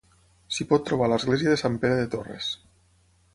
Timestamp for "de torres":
2.01-2.49